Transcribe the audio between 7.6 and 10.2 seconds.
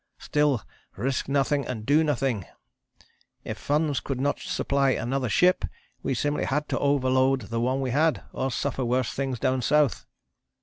one we had, or suffer worse things down south.